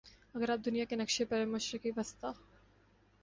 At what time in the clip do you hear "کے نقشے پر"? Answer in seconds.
0.85-1.45